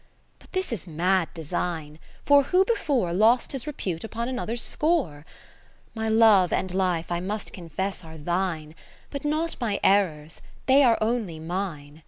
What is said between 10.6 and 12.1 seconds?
they are only mine.